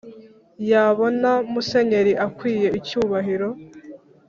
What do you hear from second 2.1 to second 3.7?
akwiye icyubahiro